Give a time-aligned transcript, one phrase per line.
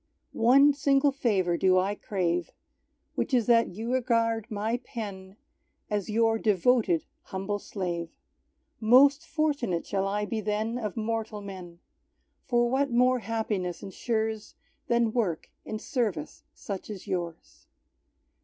[0.33, 2.49] One single favour do I crave,
[3.13, 5.37] Which is that You regard my pen
[5.91, 8.09] As Your devoted humble slave.
[8.79, 11.81] Most fortunate shall I be then Of mortal men;
[12.47, 14.55] For what more happiness ensures
[14.87, 17.67] Than work in service such as Yours?